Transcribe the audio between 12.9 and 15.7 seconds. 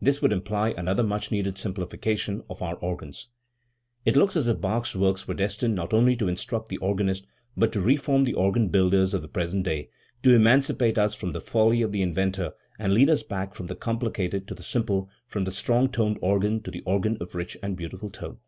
lead us back from the complicated to the simple, from the